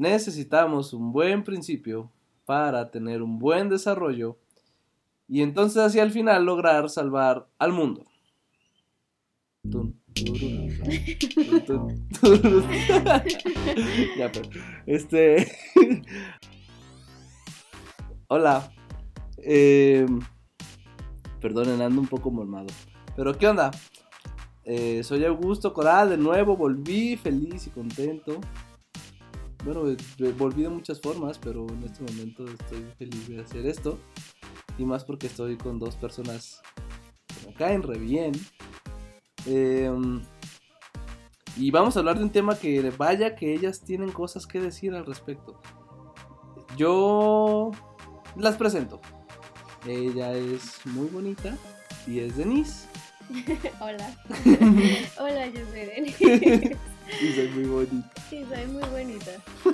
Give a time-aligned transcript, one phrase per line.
[0.00, 2.10] necesitamos un buen principio
[2.46, 4.38] para tener un buen desarrollo
[5.28, 8.04] y entonces hacia el final lograr salvar al mundo.
[14.86, 15.52] este.
[18.28, 18.72] Hola.
[19.36, 20.06] Eh,
[21.42, 22.68] perdonen, ando un poco mormado.
[23.16, 23.70] Pero, ¿qué onda?
[24.64, 28.40] Eh, soy Augusto Coral, de nuevo volví feliz y contento.
[29.64, 33.98] Bueno, eh, volví de muchas formas, pero en este momento estoy feliz de hacer esto.
[34.78, 36.62] Y más porque estoy con dos personas
[37.26, 38.32] que me caen re bien.
[39.46, 40.22] Em,
[41.56, 44.94] y vamos a hablar de un tema que vaya que ellas tienen cosas que decir
[44.94, 45.60] al respecto.
[46.76, 47.70] Yo
[48.36, 49.00] las presento.
[49.86, 51.56] Ella es muy bonita
[52.06, 52.88] y es Denise.
[53.80, 54.16] Hola.
[55.18, 56.76] Hola, yo soy Denise.
[57.20, 58.10] y soy muy bonita.
[58.28, 59.32] Sí, soy muy bonita.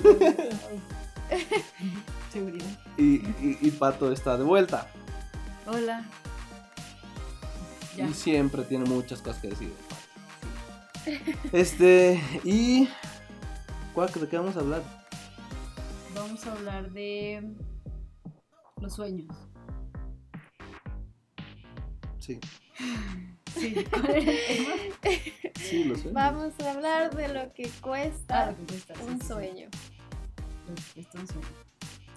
[2.32, 2.78] Seguridad.
[2.96, 3.22] Y,
[3.66, 4.88] y, Pato está de vuelta.
[5.66, 6.04] Hola.
[7.96, 9.72] Y siempre tiene muchas cosas que decir.
[11.52, 12.88] Este, y.
[13.96, 14.82] ¿De qué vamos a hablar?
[16.14, 17.54] Vamos a hablar de
[18.80, 19.34] los sueños.
[22.18, 22.38] Sí.
[23.56, 23.74] Sí,
[25.56, 26.10] Sí, lo sé.
[26.10, 28.54] Vamos a hablar de lo que cuesta,
[29.08, 29.68] un sueño.
[30.68, 31.46] Lo que cuesta un sueño.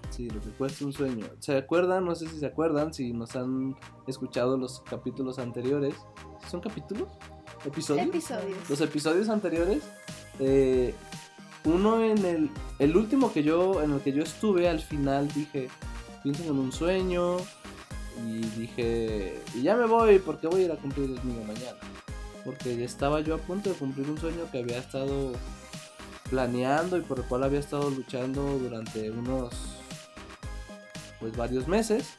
[0.10, 1.26] Sí, lo que cuesta un sueño.
[1.40, 2.06] ¿Se acuerdan?
[2.06, 3.76] No sé si se acuerdan, si nos han
[4.08, 5.96] escuchado los capítulos anteriores.
[6.50, 7.10] ¿Son capítulos?
[7.66, 8.08] ¿Episodios?
[8.08, 8.70] Episodios.
[8.70, 9.84] Los episodios anteriores.
[10.40, 10.94] Eh,
[11.66, 15.70] uno en el, el último que yo, en el que yo estuve, al final dije,
[16.24, 17.38] piensen en un sueño,
[18.26, 21.78] y dije, y ya me voy porque voy a ir a cumplir el mío mañana.
[22.44, 25.34] Porque estaba yo a punto de cumplir un sueño que había estado
[26.30, 29.54] planeando y por el cual había estado luchando durante unos,
[31.20, 32.18] pues varios meses.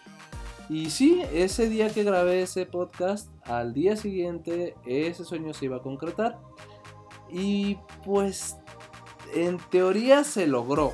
[0.68, 5.78] Y sí, ese día que grabé ese podcast, al día siguiente ese sueño se iba
[5.78, 6.38] a concretar.
[7.28, 8.56] Y pues
[9.34, 10.92] en teoría se logró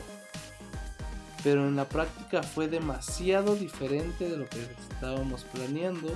[1.47, 6.09] pero en la práctica fue demasiado diferente de lo que estábamos planeando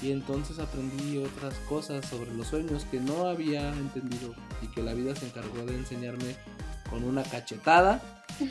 [0.00, 4.94] y entonces aprendí otras cosas sobre los sueños que no había entendido y que la
[4.94, 6.34] vida se encargó de enseñarme
[6.88, 8.00] con una cachetada.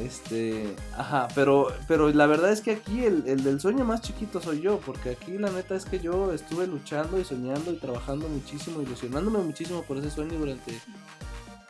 [0.00, 4.40] Este, ajá, pero, pero la verdad es que aquí el, el, del sueño más chiquito
[4.40, 8.26] soy yo, porque aquí la neta es que yo estuve luchando y soñando y trabajando
[8.26, 10.80] muchísimo, ilusionándome muchísimo por ese sueño durante,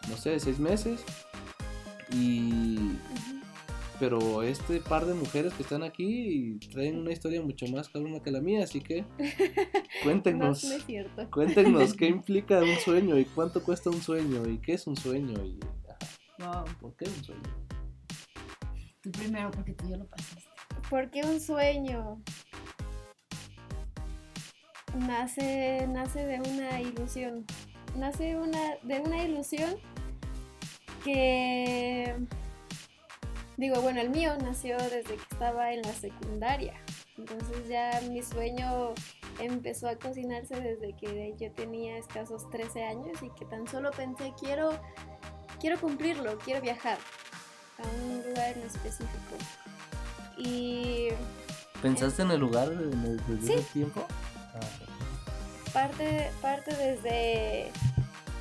[0.09, 1.01] no sé, seis meses.
[2.13, 2.93] Y,
[3.99, 8.31] pero este par de mujeres que están aquí traen una historia mucho más cabrona que
[8.31, 9.05] la mía, así que
[10.03, 10.67] cuéntenos,
[11.31, 15.45] cuéntenos qué implica un sueño y cuánto cuesta un sueño y qué es un sueño
[15.45, 15.61] y
[16.81, 17.43] ¿por qué un sueño?
[19.03, 20.49] Tú primero porque tú ya lo pasaste.
[20.89, 22.21] ¿Por qué un sueño?
[24.95, 27.45] Nace, nace de una ilusión.
[27.97, 29.75] Nace una, de una ilusión
[31.05, 32.15] que
[33.57, 36.75] Digo, bueno, el mío nació desde que estaba en la secundaria.
[37.19, 38.95] Entonces ya mi sueño
[39.39, 44.33] empezó a cocinarse desde que yo tenía escasos 13 años y que tan solo pensé,
[44.41, 44.79] quiero,
[45.61, 46.99] quiero cumplirlo, quiero viajar
[47.79, 49.37] a un lugar en específico.
[50.39, 51.09] Y...
[51.83, 54.07] ¿Pensaste en el lugar desde ese tiempo?
[55.73, 57.71] Parte, parte desde,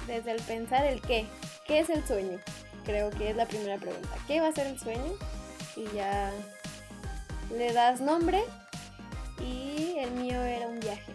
[0.08, 1.26] desde el pensar el qué.
[1.66, 2.40] ¿Qué es el sueño?
[2.84, 4.10] Creo que es la primera pregunta.
[4.28, 5.14] ¿Qué va a ser el sueño?
[5.76, 6.32] Y ya
[7.56, 8.44] le das nombre
[9.40, 11.12] y el mío era un viaje.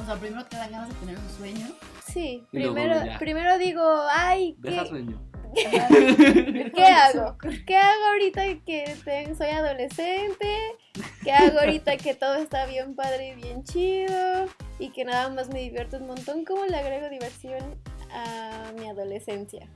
[0.00, 1.66] O sea, primero te dan ganas de tener un sueño.
[2.06, 4.86] Sí, primero, primero digo, ay, ¿qué?
[4.86, 5.20] sueño.
[6.74, 7.36] ¿Qué hago?
[7.66, 8.96] ¿Qué hago ahorita que
[9.36, 10.56] soy adolescente?
[11.22, 14.48] ¿Qué hago ahorita que todo está bien padre y bien chido?
[14.78, 16.44] Y que nada más me divierto un montón.
[16.44, 17.78] ¿Cómo le agrego diversión
[18.10, 19.68] a mi adolescencia?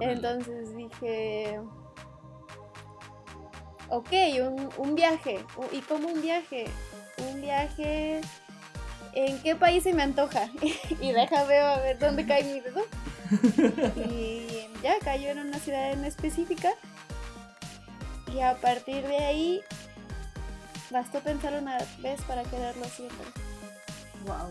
[0.00, 1.60] Entonces dije,
[3.88, 4.12] ok,
[4.78, 5.44] un, viaje.
[5.72, 6.66] ¿Y cómo un viaje?
[7.18, 8.20] Un viaje...
[9.14, 10.50] ¿En qué país se me antoja?
[11.00, 12.82] y deja ver a ver dónde cae mi dedo.
[14.10, 16.74] y ya cayó en una ciudad en específica.
[18.34, 19.62] Y a partir de ahí,
[20.90, 23.26] bastó pensar una vez para quedarlo siempre.
[24.26, 24.50] Wow.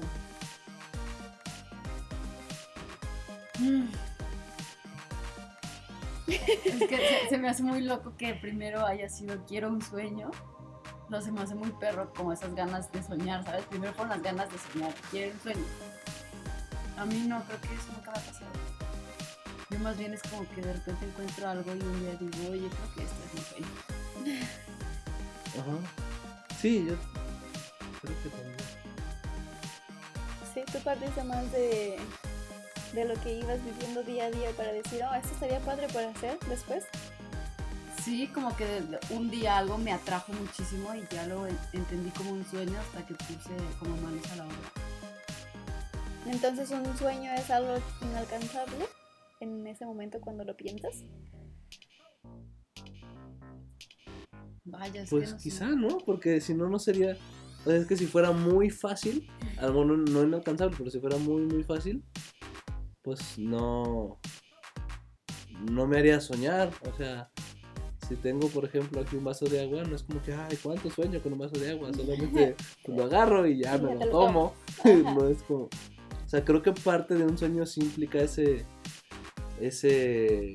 [6.27, 10.31] Es que se, me hace muy loco que primero haya sido quiero un sueño.
[11.09, 13.65] No se me hace muy perro como esas ganas de soñar, ¿sabes?
[13.65, 15.65] Primero con las ganas de soñar, quiero un sueño.
[16.97, 18.51] A mí no, creo que eso nunca me ha pasado.
[19.69, 22.69] Yo más bien es como que de repente encuentro algo y un día digo, oye,
[22.69, 24.39] creo que esto es mi sueño.
[25.59, 25.77] Ajá.
[26.59, 26.95] Sí, yo
[28.01, 28.55] creo que también.
[30.53, 31.97] Sí, tú partiste más de,
[32.95, 36.09] de lo que ibas viviendo día a día para decir, oh, esto estaría padre para
[36.09, 36.85] hacer después.
[38.03, 38.65] Sí, como que
[39.09, 43.05] un día algo me atrajo muchísimo y ya lo en- entendí como un sueño hasta
[43.05, 43.49] que puse
[43.79, 44.71] como manos a la obra.
[46.27, 48.85] Entonces un sueño es algo inalcanzable
[49.39, 51.03] en ese momento cuando lo piensas.
[54.63, 55.43] Vaya, es Pues que no sé.
[55.43, 55.97] quizá, ¿no?
[56.05, 57.17] Porque si no, no sería.
[57.65, 59.27] O sea, es que si fuera muy fácil,
[59.57, 62.03] algo no, no inalcanzable, pero si fuera muy, muy fácil,
[63.05, 64.19] pues no.
[65.71, 66.71] No me haría soñar.
[66.91, 67.29] O sea,
[68.09, 70.89] si tengo, por ejemplo, aquí un vaso de agua, no es como que, ay, ¿cuánto
[70.89, 71.93] sueño con un vaso de agua?
[71.93, 72.55] Solamente
[72.87, 74.53] lo agarro y ya me lo tomo.
[74.83, 75.65] No es como.
[75.65, 78.65] O sea, creo que parte de un sueño sí implica ese.
[79.61, 80.53] Ese.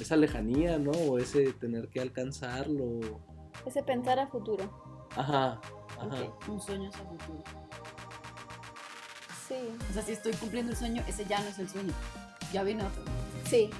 [0.00, 0.90] Esa lejanía, ¿no?
[0.90, 3.00] O ese tener que alcanzarlo.
[3.64, 5.08] Ese pensar a futuro.
[5.14, 5.60] Ajá,
[5.98, 6.36] ajá.
[6.48, 7.65] Un sueño es a futuro.
[9.48, 9.54] Sí,
[9.90, 11.92] O sea, si estoy cumpliendo el sueño, ese ya no es el sueño.
[12.52, 13.02] Ya viene otro.
[13.48, 13.70] sí,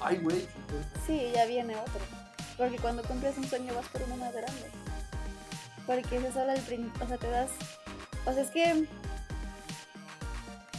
[0.00, 0.46] Ay, güey.
[1.06, 2.00] sí, ya viene otro.
[2.56, 4.66] Porque cuando cumples un sueño vas por uno más grande.
[5.86, 7.50] Porque ese es solo el prin- o sea, te das,
[8.24, 8.86] o sea, es que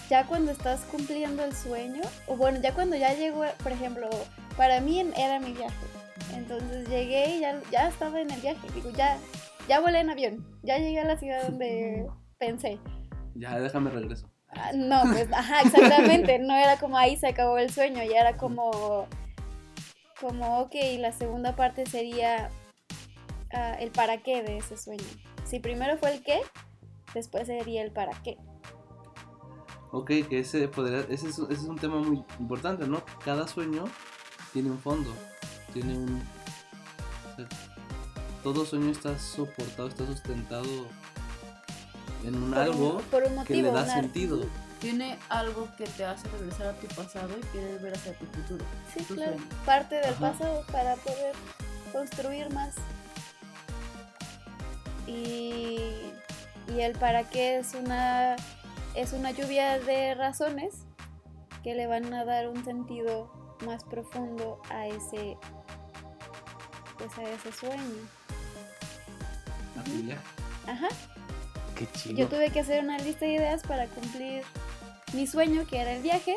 [0.10, 4.10] ya cuando estás cumpliendo el sueño, o bueno, ya cuando ya llegó, por ejemplo,
[4.56, 5.76] para mí era mi viaje.
[6.34, 8.68] Entonces llegué y ya, ya estaba en el viaje.
[8.74, 9.18] Digo, ya,
[9.68, 10.60] ya volé en avión.
[10.64, 12.08] Ya llegué a la ciudad donde
[12.40, 12.80] pensé.
[13.36, 14.30] Ya, déjame regreso.
[14.50, 16.40] Ah, No, pues, ajá, exactamente.
[16.40, 19.08] No era como ahí se acabó el sueño, ya era como,
[20.20, 22.50] como, ok, la segunda parte sería
[23.54, 25.04] ah, el para qué de ese sueño.
[25.46, 26.42] Si primero fue el qué,
[27.14, 28.38] después sería el para qué.
[29.92, 33.02] Ok, que ese podría, ese es, ese es un tema muy importante, ¿no?
[33.24, 33.86] Cada sueño
[34.52, 35.14] tiene un fondo,
[35.74, 36.22] tiene un...
[38.44, 40.88] todo sueño está soportado, está sustentado
[42.24, 43.46] en un Por algo un, por un motivo.
[43.46, 44.46] que le da una- sentido.
[44.80, 48.64] Tiene algo que te hace regresar a tu pasado y quieres ver hacia tu futuro.
[48.94, 49.34] Sí, tu claro.
[49.34, 49.50] sueño.
[49.66, 50.32] Parte del Ajá.
[50.32, 51.34] pasado para poder
[51.92, 52.76] construir más.
[55.08, 56.12] Y,
[56.68, 58.36] y el para qué es una,
[58.94, 60.76] es una lluvia de razones
[61.64, 63.32] que le van a dar un sentido
[63.66, 65.38] más profundo a ese,
[67.00, 67.82] pues a ese sueño.
[70.68, 70.88] Ajá.
[71.78, 72.18] Qué chido.
[72.18, 74.44] Yo tuve que hacer una lista de ideas para cumplir
[75.14, 76.36] mi sueño, que era el viaje.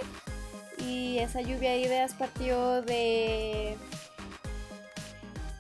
[0.79, 3.77] Y esa lluvia de ideas partió de.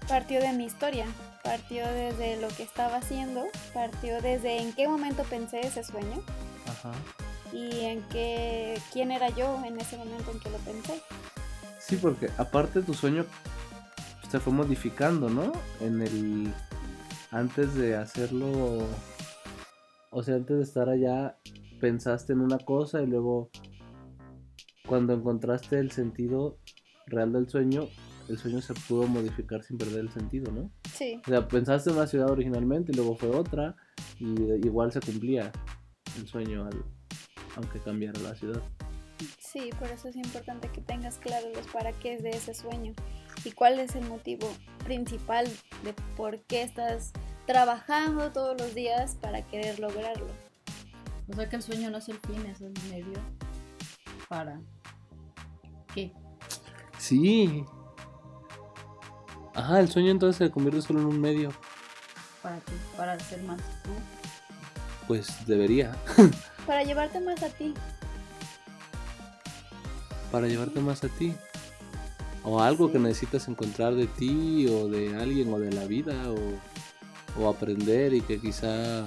[0.09, 1.06] partió de mi historia.
[1.43, 3.47] Partió desde lo que estaba haciendo.
[3.75, 6.23] Partió desde en qué momento pensé ese sueño.
[6.67, 6.93] Ajá.
[7.53, 8.81] Y en qué.
[8.93, 11.03] quién era yo en ese momento en que lo pensé.
[11.79, 13.27] Sí, porque aparte tu sueño
[14.31, 15.53] se fue modificando, ¿no?
[15.81, 16.55] En el...
[17.32, 18.87] Antes de hacerlo...
[20.11, 21.37] O sea, antes de estar allá,
[21.81, 23.51] pensaste en una cosa y luego
[24.87, 26.59] cuando encontraste el sentido
[27.07, 27.89] real del sueño,
[28.29, 30.71] el sueño se pudo modificar sin perder el sentido, ¿no?
[30.93, 31.21] Sí.
[31.27, 33.77] O sea, pensaste en una ciudad originalmente y luego fue otra
[34.19, 34.27] y
[34.67, 35.53] igual se cumplía
[36.19, 36.85] el sueño al-
[37.56, 38.63] aunque cambiara la ciudad.
[39.39, 42.93] Sí, por eso es importante que tengas claro los para qué de ese sueño
[43.45, 44.49] y cuál es el motivo
[44.84, 45.46] principal
[45.84, 47.13] de por qué estás
[47.51, 50.29] trabajando todos los días para querer lograrlo.
[51.29, 53.21] O sea que el sueño no es el fin, es el medio
[54.29, 54.61] para
[55.93, 56.13] qué.
[56.97, 57.65] Sí.
[59.53, 61.51] Ajá, el sueño entonces se convierte solo en un medio.
[62.41, 62.73] ¿Para qué?
[62.97, 63.91] Para ser más tú.
[65.09, 65.97] Pues debería.
[66.69, 67.75] Para llevarte más a ti.
[70.31, 71.35] Para llevarte más a ti.
[72.45, 76.69] O algo que necesitas encontrar de ti o de alguien o de la vida o,
[77.39, 79.05] o aprender y que quizá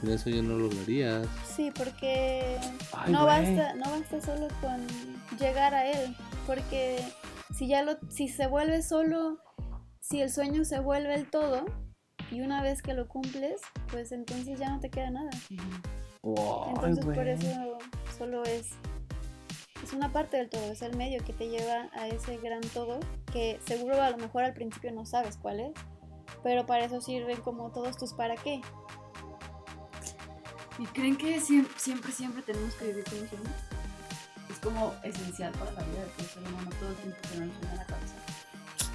[0.00, 1.26] sin eso ya no lo lograrías.
[1.56, 2.58] Sí, porque
[2.92, 4.86] Ay, no basta, no basta solo con
[5.38, 6.14] llegar a él,
[6.46, 6.98] porque
[7.54, 9.38] si ya lo, si se vuelve solo,
[10.00, 11.64] si el sueño se vuelve el todo
[12.30, 13.60] y una vez que lo cumples,
[13.90, 15.30] pues entonces ya no te queda nada.
[15.50, 15.58] Ay,
[16.70, 17.30] Entonces por güey.
[17.30, 17.78] eso
[18.16, 18.70] solo es
[19.82, 23.00] es una parte del todo, es el medio que te lleva a ese gran todo
[23.32, 25.72] que seguro a lo mejor al principio no sabes cuál es,
[26.42, 28.60] pero para eso sirven como todos tus para qué.
[30.78, 33.50] ¿Y creen que siempre, siempre, siempre tenemos que vivir con un sueño?
[34.50, 37.54] Es como esencial para la vida de todo ser humano todo el tiempo tener un
[37.54, 38.14] sueño en la cabeza.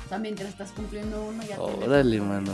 [0.05, 2.51] O sea, mientras estás cumpliendo uno ya Órale, mano.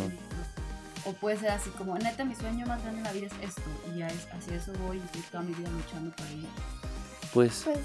[1.05, 3.69] O puede ser así como, neta, mi sueño más grande en la vida es esto.
[3.93, 6.47] Y ya es, hacia eso voy y estoy toda mi vida luchando por ello.
[7.33, 7.79] Pues Pues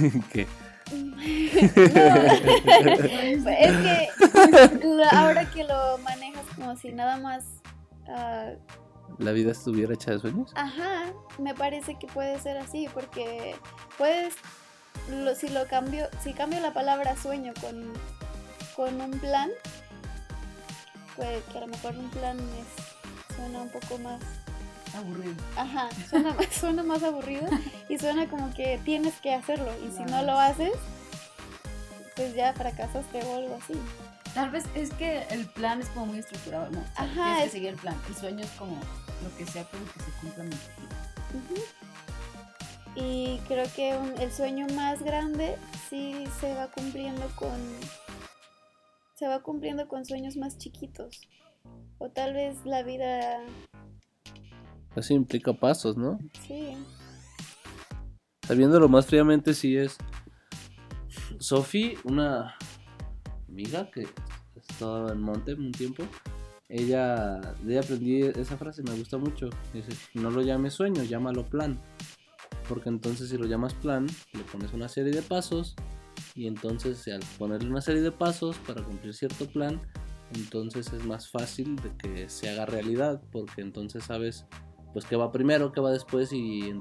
[0.32, 0.46] ¿Qué?
[0.92, 1.22] No,
[3.50, 4.08] es que
[5.12, 7.44] ahora que lo manejas como si nada más...
[8.08, 8.50] ah,
[9.18, 10.52] ¿La vida estuviera hecha de sueños?
[10.54, 13.54] ajá, me parece que puede ser así, porque
[13.98, 14.34] puedes...
[15.10, 17.92] lo- si lo cambio, si cambio la palabra sueño con,
[18.76, 19.50] con un plan,
[21.16, 24.20] pues que a lo mejor un plan es, suena un poco más
[24.94, 25.34] Aburrido.
[25.56, 27.46] Ajá, suena, suena más aburrido
[27.88, 30.72] y suena como que tienes que hacerlo y si no lo haces,
[32.16, 33.74] pues ya fracasaste o algo así.
[34.34, 36.80] Tal vez es que el plan es como muy estructurado, ¿no?
[36.80, 37.96] O sea, Ajá, Tienes que es- seguir el plan.
[38.08, 40.88] El sueño es como lo que sea, pero que se cumpla mi objetivo.
[42.96, 45.56] Y creo que un- el sueño más grande
[45.88, 47.50] sí se va cumpliendo con
[49.14, 51.28] se va cumpliendo con sueños más chiquitos.
[51.98, 53.38] O tal vez la vida
[54.96, 56.18] Eso implica pasos, ¿no?
[56.46, 56.76] sí.
[58.46, 59.96] Sabiéndolo más fríamente, sí es.
[61.38, 62.56] Sophie, una
[63.48, 64.08] amiga que
[64.56, 66.02] estaba en Monte un tiempo,
[66.70, 69.50] ella, de ella aprendí esa frase, me gusta mucho.
[69.74, 71.80] Dice: No lo llames sueño, llámalo plan.
[72.68, 75.74] Porque entonces, si lo llamas plan, le pones una serie de pasos.
[76.36, 79.80] Y entonces, al ponerle una serie de pasos para cumplir cierto plan,
[80.32, 83.20] entonces es más fácil de que se haga realidad.
[83.32, 84.46] Porque entonces sabes,
[84.92, 86.74] pues, qué va primero, qué va después y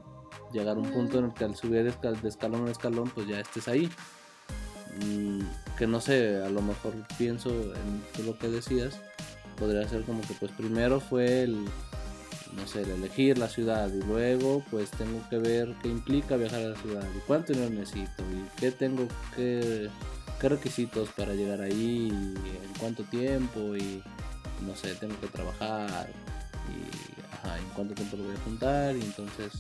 [0.54, 3.10] llegar a un punto en el que al subir de escal- de escalón en escalón
[3.14, 3.90] pues ya estés ahí.
[5.04, 5.42] Mm,
[5.78, 9.00] que no sé, a lo mejor pienso en lo que decías,
[9.58, 11.66] podría ser como que pues primero fue el,
[12.56, 16.62] no sé, el elegir la ciudad y luego pues tengo que ver qué implica viajar
[16.62, 19.90] a la ciudad y cuánto dinero necesito y qué tengo que,
[20.42, 24.02] qué requisitos para llegar ahí y en cuánto tiempo y
[24.66, 26.10] no sé, tengo que trabajar
[26.68, 29.54] y ajá, en cuánto tiempo lo voy a juntar y entonces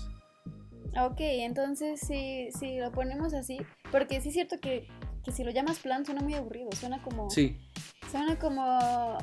[0.99, 3.59] Ok, entonces si, si lo ponemos así,
[3.91, 4.87] porque sí es cierto que,
[5.23, 7.29] que si lo llamas plan suena muy aburrido, suena como...
[7.29, 7.57] sí,
[8.09, 9.17] Suena como...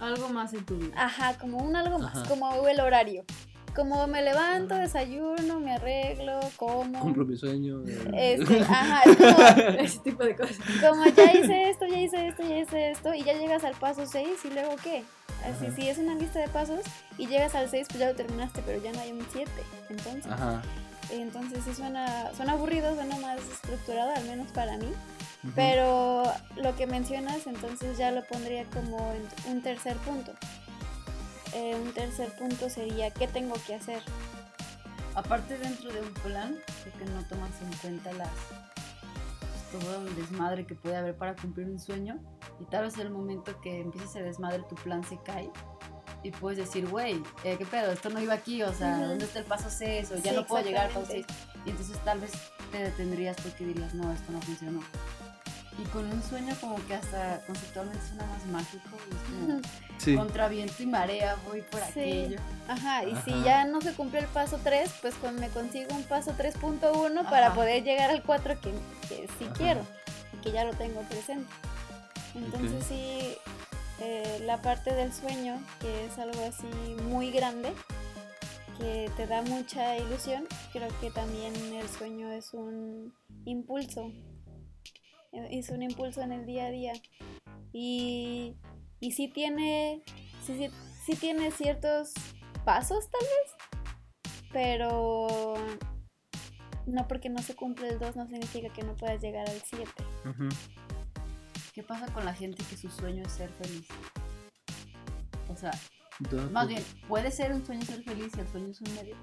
[0.00, 0.94] Algo más en tu vida.
[0.96, 2.26] Ajá, como un algo más, Ajá.
[2.28, 3.24] como el horario.
[3.76, 7.00] Como me levanto, desayuno, me arreglo, como...
[7.00, 7.82] cumplo mi sueño.
[8.14, 10.56] eh, Este, ajá, es como, Ese tipo de cosas.
[10.80, 14.06] como ya hice esto, ya hice esto, ya hice esto, y ya llegas al paso
[14.06, 15.04] 6 y luego qué.
[15.44, 15.74] Así, Ajá.
[15.76, 16.80] si es una lista de pasos
[17.18, 19.50] y llegas al 6, pues ya lo terminaste, pero ya no hay un 7.
[19.88, 20.62] Entonces, Ajá.
[21.10, 24.92] entonces sí suena, suena aburrido, suena más estructurado, al menos para mí.
[25.54, 30.32] Pero lo que mencionas, entonces ya lo pondría como en un tercer punto.
[31.54, 34.02] Eh, un tercer punto sería qué tengo que hacer.
[35.14, 38.28] Aparte dentro de un plan, creo que no tomas en cuenta las
[39.72, 42.18] todo el desmadre que puede haber para cumplir un sueño
[42.60, 45.50] y tal vez el momento que empieza ese desmadre tu plan se cae
[46.22, 47.90] y puedes decir, güey, eh, ¿qué pedo?
[47.92, 49.06] Esto no iba aquí, o sea.
[49.06, 50.10] ¿dónde está el paso 6?
[50.12, 51.20] O ya Sí, no puedo llegar al paso 6.
[51.26, 51.60] exactamente.
[51.66, 52.32] Y entonces tal vez
[52.70, 54.80] te detendrías porque dirías, no, esto no funcionó.
[55.78, 59.60] Y con un sueño como que hasta conceptualmente suena más mágico y es como
[59.98, 60.16] Sí.
[60.16, 62.00] contra viento y marea voy por Sí.
[62.00, 62.38] aquello.
[62.68, 66.02] Ajá, y si ya no se cumplió el paso 3, pues con, me consigo un
[66.04, 68.72] paso 3.1 para poder llegar al 4 que,
[69.08, 69.52] que sí Ajá.
[69.54, 69.80] quiero
[70.34, 71.50] y que ya lo tengo presente.
[72.34, 73.36] Entonces sí,
[74.00, 76.66] eh, la parte del sueño, que es algo así
[77.04, 77.72] muy grande,
[78.78, 83.12] que te da mucha ilusión, creo que también el sueño es un
[83.44, 84.10] impulso,
[85.32, 86.92] es un impulso en el día a día.
[87.72, 88.56] Y,
[88.98, 90.02] y sí tiene,
[90.44, 90.70] sí, sí,
[91.04, 92.12] sí tiene ciertos
[92.64, 95.54] pasos tal vez, pero
[96.86, 99.90] no porque no se cumple el 2 no significa que no puedas llegar al 7.
[100.24, 100.48] Ujú.
[101.72, 103.86] ¿Qué pasa con la gente que su sueño es ser feliz?
[105.48, 105.70] O sea,
[106.52, 109.16] más bien, ¿puede ser un sueño ser feliz y el sueño es un medio?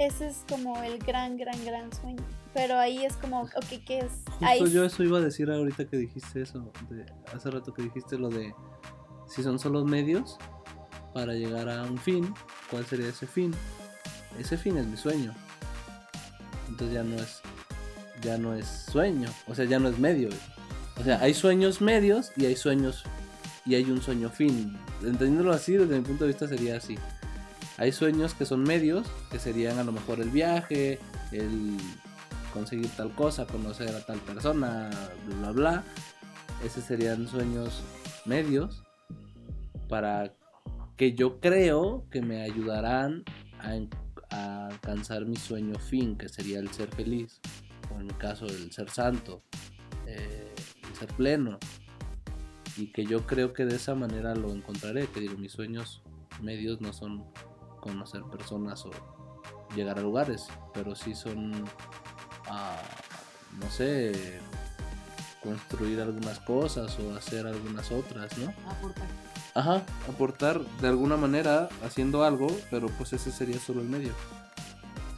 [0.00, 2.24] Ese es como el gran, gran, gran sueño.
[2.54, 4.12] Pero ahí es como, ok, ¿qué es?
[4.30, 7.04] Justo Ahí yo eso iba a decir ahorita que dijiste eso, de-
[7.34, 8.54] hace rato que dijiste lo de
[9.28, 10.38] si son solo medios
[11.12, 12.32] para llegar a un fin,
[12.70, 13.52] ¿cuál sería ese fin?
[14.38, 15.34] Ese fin es mi sueño.
[16.68, 17.42] Entonces ya no es
[18.22, 20.30] ya no es sueño, o sea, ya no es medio.
[20.98, 23.04] O sea, hay sueños medios y hay sueños
[23.66, 24.78] y hay un sueño fin.
[25.02, 26.96] Entendiéndolo así, desde mi punto de vista sería así.
[27.80, 30.98] Hay sueños que son medios, que serían a lo mejor el viaje,
[31.32, 31.78] el
[32.52, 34.90] conseguir tal cosa, conocer a tal persona,
[35.26, 35.84] bla bla bla.
[36.62, 37.82] Esos serían sueños
[38.26, 38.82] medios
[39.88, 40.34] para
[40.98, 43.24] que yo creo que me ayudarán
[43.58, 47.40] a, alcanzar mi sueño fin, que sería el ser feliz,
[47.90, 49.42] o en mi caso el ser santo,
[50.06, 50.54] eh,
[50.86, 51.58] el ser pleno.
[52.76, 56.02] Y que yo creo que de esa manera lo encontraré, que digo, mis sueños
[56.42, 57.24] medios no son
[57.80, 58.90] conocer personas o
[59.74, 61.64] llegar a lugares, pero sí son
[62.48, 62.76] a,
[63.58, 64.40] no sé,
[65.42, 68.52] construir algunas cosas o hacer algunas otras, ¿no?
[68.70, 69.06] Aportar.
[69.54, 74.12] Ajá, aportar de alguna manera haciendo algo, pero pues ese sería solo el medio.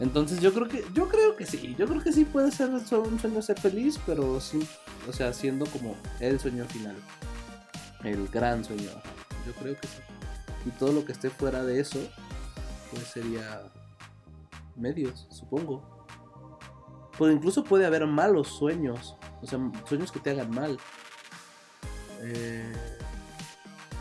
[0.01, 3.05] Entonces yo creo que, yo creo que sí, yo creo que sí puede ser solo
[3.05, 4.67] un sueño ser feliz, pero sí,
[5.09, 6.97] o sea, siendo como el sueño final,
[8.03, 8.91] el gran sueño.
[9.47, 9.99] Yo creo que sí.
[10.67, 11.99] Y todo lo que esté fuera de eso,
[12.93, 13.63] pues sería
[14.77, 16.07] medios, supongo.
[17.19, 19.59] Pero incluso puede haber malos sueños, o sea,
[19.89, 20.79] sueños que te hagan mal.
[22.21, 22.73] Eh,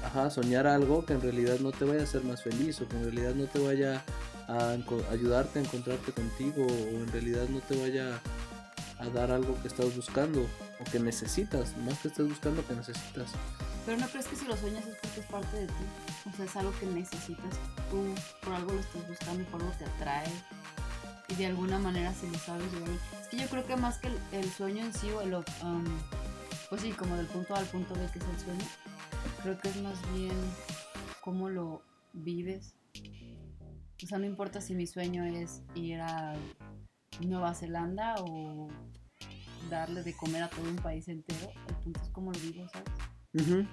[0.03, 2.98] ajá, soñar algo que en realidad no te vaya a hacer más feliz o que
[2.98, 4.03] en realidad no te vaya
[4.48, 4.75] a
[5.12, 8.19] ayudarte a encontrarte contigo o en realidad no te vaya
[9.00, 13.31] a dar algo que estás buscando o que necesitas, más que estés buscando que necesitas.
[13.85, 15.83] Pero no crees que si lo sueñas es porque es parte de ti.
[16.31, 17.59] O sea, es algo que necesitas.
[17.89, 20.31] Tú por algo lo estás buscando, por algo te atrae.
[21.29, 22.89] Y de alguna manera si lo sabes llevar.
[23.21, 25.33] Es que yo creo que más que el, el sueño en sí o el...
[25.33, 25.85] um,
[26.69, 28.65] pues sí, como del punto A al punto B que es el sueño.
[29.41, 30.35] Creo que es más bien
[31.21, 31.81] cómo lo
[32.13, 32.75] vives.
[34.03, 36.35] O sea, no importa si mi sueño es ir a
[37.19, 38.67] Nueva Zelanda o
[39.69, 41.51] darle de comer a todo un país entero.
[41.67, 42.89] El punto es cómo lo vivo, ¿sabes?
[43.33, 43.65] Ujú.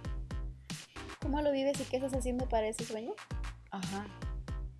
[1.20, 3.12] ¿Cómo lo vives y qué estás haciendo para ese sueño?
[3.70, 4.06] Ajá.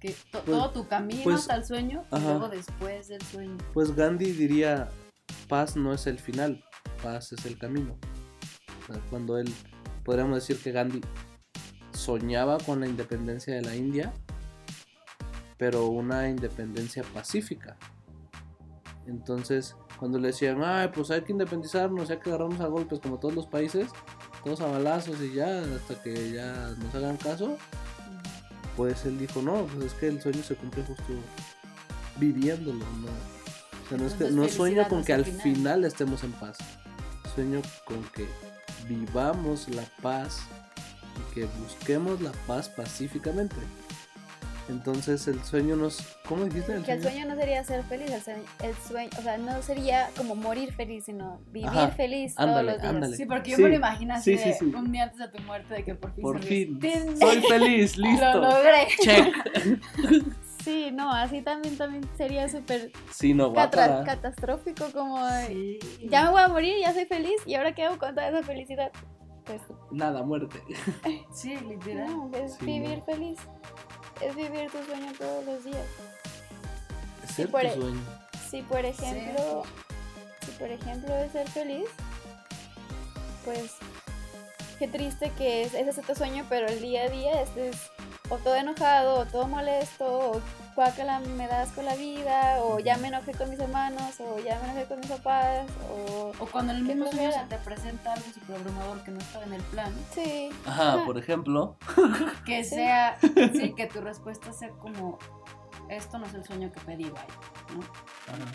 [0.01, 3.57] Que to- Pues- todo tu camino pues, hasta el sueño y luego después del sueño.
[3.75, 4.89] Pues Gandhi diría,
[5.49, 6.65] paz no es el final,
[7.03, 7.97] paz es el camino.
[8.89, 9.53] O sea, Cuando él,
[10.05, 11.01] podríamos decir que Gandhi
[11.93, 14.13] soñaba con la independencia de la India,
[15.59, 17.77] pero una independencia pacífica.
[19.07, 23.19] Entonces, cuando le decían, ay, pues hay que independizarnos, hay que agarrarnos a golpes como
[23.19, 23.91] todos los países,
[24.45, 27.57] todos a balazos y ya, hasta que ya nos hagan caso,
[28.77, 31.05] pues él dijo, no, pues es que el sueño se cumple justo
[32.17, 33.09] viviéndolo, ¿no?
[33.09, 35.85] O sea, no, es que, no sueño con que al final.
[35.85, 36.59] estemos en paz,
[37.35, 38.27] sueño con que
[38.89, 40.41] vivamos la paz
[41.17, 43.57] y que busquemos la paz pacíficamente.
[44.69, 46.03] Entonces el sueño nos...
[46.29, 46.81] ¿Cómo dijiste?
[46.85, 50.11] Que el sueño no sería ser feliz, el sueño, el sueño, o sea, no sería
[50.17, 52.95] como morir feliz, sino vivir Ajá, feliz ándale, todos los días.
[52.95, 53.17] ándale.
[53.17, 55.43] Sí, porque yo Sí, me lo imagino así sí, sí, un día antes de tu
[55.45, 58.41] muerte de que por fin Por fin, "Tin, soy feliz, Lo listo.
[58.41, 58.89] logré.
[59.01, 59.35] Check.
[60.65, 65.17] Sí, no, así también, también sería súper Sí, no, catra- catastrófico, como
[66.11, 68.43] ya me voy a morir, ya soy feliz, y ahora qué hago con toda esa
[68.43, 68.91] felicidad.
[69.47, 70.61] Pues Nada, muerte.
[71.33, 72.09] Sí, literal.
[72.09, 73.05] no, es Sí, vivir no.
[73.07, 73.39] feliz,
[74.21, 75.87] es vivir tu sueño todos los días.
[77.35, 78.01] Ser por tu e- sueño.
[78.51, 79.63] Si por ejemplo,
[80.45, 81.89] si por ejemplo es ser feliz,
[83.45, 83.75] pues
[84.79, 87.77] qué triste que es, ese es tu sueño, pero el día a día estés
[88.31, 90.41] o todo enojado, o todo molesto, o
[90.79, 94.61] guácala me das con la vida, o ya me enojé con mis hermanos, o ya
[94.61, 98.13] me enojé con mis papás, o O cuando en el mismo sueño se te presenta
[98.13, 101.05] algo super abrumador que no estaba en el plan, sí, Ajá, Ajá.
[101.05, 101.77] por ejemplo.
[102.47, 102.77] que Sí.
[102.77, 105.19] sea, sí, que tu respuesta sea como,
[105.89, 107.27] esto no es el sueño que pedí, vaya,
[107.75, 107.81] ¿no?
[108.33, 108.53] Ajá.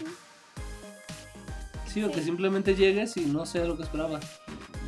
[1.87, 4.21] Sí, o que simplemente llegues y no sea lo que esperaba.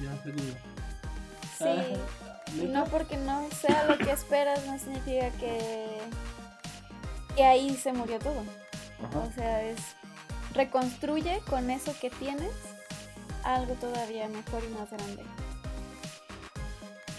[0.02, 1.66] Ya, como, sí.
[1.66, 1.76] Ajá.
[2.56, 2.80] ¿neta?
[2.80, 6.00] no porque no sea lo que esperas no significa que,
[7.36, 8.44] que ahí se murió todo.
[9.04, 9.20] Ajá.
[9.20, 9.80] O sea, es
[10.54, 12.52] reconstruye con eso que tienes
[13.44, 15.24] algo todavía mejor y más grande.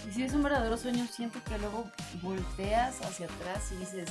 [0.09, 1.85] Y si es un verdadero sueño, siento que luego
[2.21, 4.09] volteas hacia atrás y dices,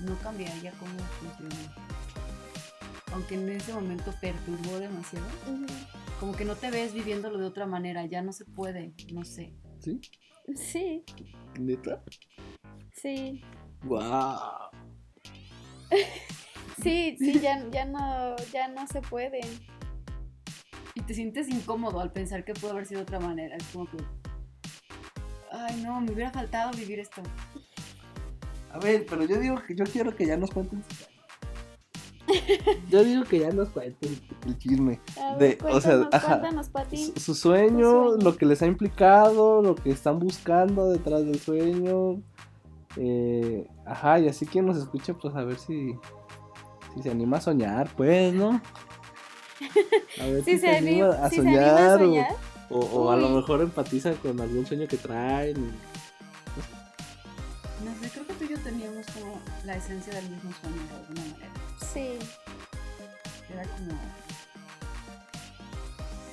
[0.00, 1.74] no cambiaría cómo funciona.
[3.12, 5.26] Aunque en ese momento perturbó demasiado.
[6.18, 9.52] Como que no te ves viviéndolo de otra manera, ya no se puede, no sé.
[9.80, 10.00] ¿Sí?
[10.56, 11.04] Sí,
[11.58, 12.02] ¿Neta?
[12.92, 13.42] sí,
[13.84, 14.70] ¡Guau!
[16.82, 19.40] sí, sí, ya, ya no, ya no se puede.
[20.94, 23.56] Y te sientes incómodo al pensar que pudo haber sido de otra manera.
[23.56, 23.96] Es como que,
[25.50, 27.22] ay no, me hubiera faltado vivir esto.
[28.70, 30.82] A ver, pero yo digo que yo quiero que ya nos cuenten.
[32.88, 35.00] Yo digo que ya nos cuenten el chisme.
[35.38, 36.40] De- o sea, ajá.
[37.14, 38.16] Su, su sueño, Tu sueño.
[38.24, 42.22] lo que les ha implicado, lo que están buscando detrás del sueño.
[42.96, 45.94] Eh, ajá, y así quien nos escuche, pues a ver si,
[46.94, 48.60] si se anima a soñar, pues, ¿no?
[50.20, 52.36] A ver Si se, anima, a si se anima a soñar, o- soñar,
[52.70, 55.56] o, o a lo mejor empatiza con algún sueño que traen.
[57.84, 60.94] No sé, creo que tú y yo teníamos como la esencia del mismo sueño de
[60.94, 61.50] alguna manera.
[61.92, 62.18] sí.
[63.52, 63.98] Era como...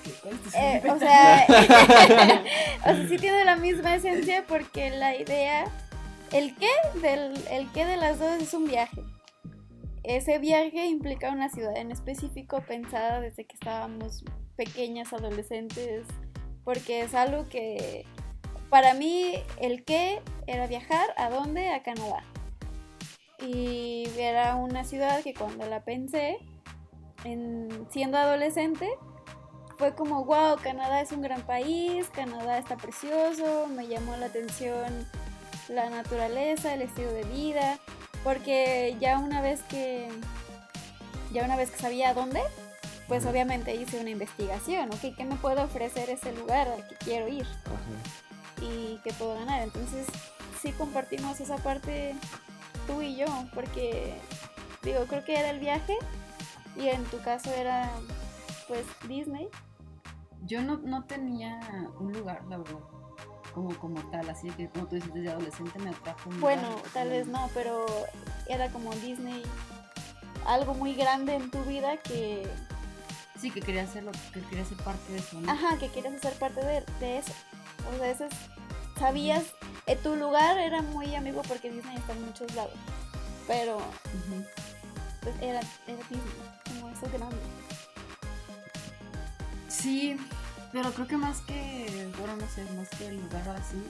[0.04, 0.12] ¿Qué?
[0.22, 0.96] ¿Cuál es tu Eh, sueño?
[0.96, 1.46] o sea,
[2.82, 5.66] o sea, sí tiene la misma esencia porque la idea,
[6.32, 9.04] el qué del, el qué de las dos es un viaje.
[10.04, 14.24] ese viaje implica una ciudad en específico pensada desde que estábamos
[14.56, 16.06] pequeñas, adolescentes,
[16.64, 18.06] porque es algo que
[18.70, 21.70] para mí el qué era viajar, ¿a dónde?
[21.70, 22.24] A Canadá.
[23.40, 26.38] Y era una ciudad que cuando la pensé,
[27.24, 28.90] en, siendo adolescente,
[29.78, 35.08] fue como, wow, Canadá es un gran país, Canadá está precioso, me llamó la atención
[35.70, 37.80] la naturaleza, el estilo de vida,
[38.24, 40.10] porque ya una vez que
[41.32, 42.42] ya una vez que sabía dónde,
[43.08, 45.16] pues obviamente hice una investigación, ¿ok?
[45.16, 47.46] ¿Qué me puede ofrecer ese lugar al que quiero ir?
[48.62, 49.62] Y qué puedo ganar.
[49.62, 50.08] Entonces,
[50.60, 52.16] sí compartimos esa parte
[52.88, 54.16] tú y yo, porque
[54.82, 55.98] digo, creo que era el viaje
[56.76, 57.92] y en tu caso era
[58.68, 59.50] pues Disney.
[60.46, 61.60] Yo no, no tenía
[62.00, 62.80] un lugar, la verdad
[63.54, 66.30] como, como tal, así que como tú dices, desde adolescente me atrajo.
[66.40, 67.86] Bueno, tal vez no, pero
[68.48, 69.44] era como Disney,
[70.46, 72.50] algo muy grande en tu vida que...
[73.40, 76.60] Sí, que querías ser, que querías ser parte de eso, Ajá, que querías ser parte
[76.66, 77.32] de, de eso.
[77.94, 78.28] O sea, eso
[78.98, 79.46] sabías,
[79.88, 82.74] eh, tu lugar era muy amigo porque Disney está en muchos lados,
[83.48, 83.80] pero
[85.22, 86.20] pues era, era Disney,
[86.68, 87.38] como eso grande.
[89.70, 90.18] Sí,
[90.72, 93.82] pero creo que más que, bueno, no sé, más que el lugar así.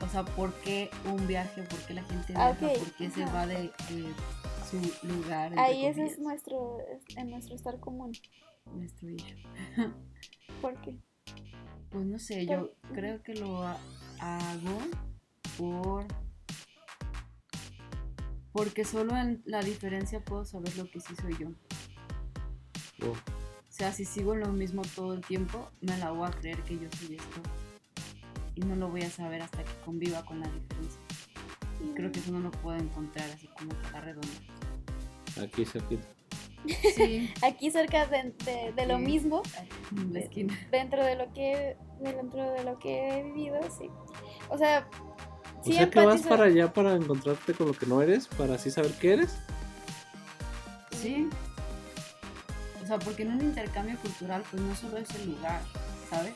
[0.00, 1.62] O sea, ¿por qué un viaje?
[1.62, 2.54] ¿Por qué la gente viaja?
[2.58, 3.70] ¿Por qué se va de,
[4.68, 5.56] su lugar?
[5.58, 6.78] Ahí ese es nuestro,
[7.16, 8.12] en nuestro estar común.
[8.74, 9.26] Nuestro hijo.
[10.62, 10.98] ¿Por qué?
[11.90, 14.78] Pues no sé, yo creo que lo hago
[15.58, 16.06] por...
[18.52, 21.48] Porque solo en la diferencia puedo saber lo que sí soy yo.
[23.06, 23.39] Oh
[23.80, 26.74] sea, si sigo en lo mismo todo el tiempo, me la voy a creer que
[26.74, 27.40] yo soy esto.
[28.54, 31.00] Y no lo voy a saber hasta que conviva con la diferencia.
[31.82, 34.28] Y creo que eso no lo puedo encontrar así como la redonda.
[35.42, 36.06] Aquí cerquita.
[36.94, 37.32] Sí.
[37.42, 38.34] Aquí cerca de,
[38.76, 39.40] de, lo mismo.
[39.96, 40.58] En la esquina.
[40.70, 43.88] Dentro de lo que dentro de lo que he vivido, sí.
[44.50, 44.86] O sea,
[45.64, 48.56] sí o sea que vas para allá para encontrarte con lo que no eres, para
[48.56, 49.38] así saber qué eres.
[51.00, 51.30] Sí,
[52.90, 55.62] sea, porque en un intercambio cultural, pues no solo es el lugar,
[56.08, 56.34] ¿sabes?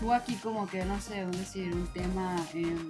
[0.00, 2.88] Tú aquí como que, no sé, decir, un tema em,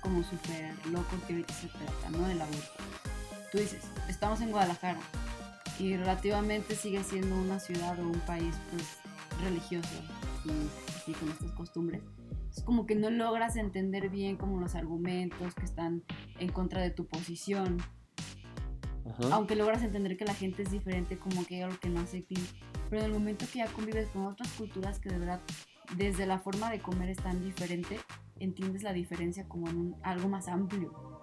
[0.00, 2.28] como súper loco que ahorita se trata, ¿no?
[2.28, 2.84] Del aborto.
[3.50, 5.00] Tú dices, estamos en Guadalajara
[5.78, 8.84] y relativamente sigue siendo una ciudad o un país, pues,
[9.42, 9.88] religioso
[11.06, 12.02] y con estas costumbres.
[12.56, 16.04] Es como que no logras entender bien como los argumentos que están
[16.38, 17.78] en contra de tu posición
[19.30, 22.24] aunque logras entender que la gente es diferente, como que hay algo que no hace
[22.24, 22.44] clic.
[22.90, 25.40] Pero en el momento que ya convives con otras culturas que de verdad,
[25.96, 27.98] desde la forma de comer es tan diferente,
[28.40, 31.20] entiendes la diferencia como en un, algo más amplio.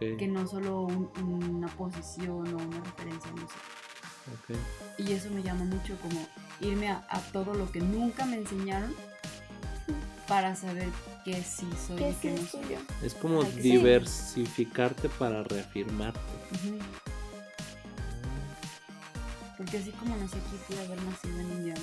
[0.00, 0.86] Que no solo
[1.22, 4.54] una posición o una referencia, no sé.
[4.96, 6.26] Y eso me llama mucho como
[6.60, 8.94] irme a, todo lo que nunca me enseñaron
[10.28, 10.88] para saber
[11.24, 12.78] que sí soy y que no soy yo.
[13.02, 16.20] Es como diversificarte para reafirmarte.
[19.56, 21.80] Porque así como nací aquí, pude haber nacido en Indiana.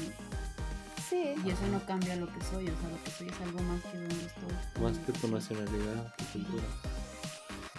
[1.10, 1.34] Sí.
[1.46, 3.82] Y eso no cambia lo que soy, o sea, lo que soy es algo más
[3.84, 4.82] que donde estoy.
[4.82, 6.64] Más que tu nacionalidad, tu cultura.